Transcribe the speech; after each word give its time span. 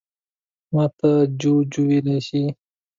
_ماته 0.73 1.11
جُوجُو 1.39 1.81
ويلی 1.89 2.17
شې. 2.27 2.43